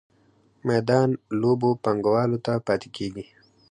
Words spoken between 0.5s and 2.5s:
میدان لویو پانګوالو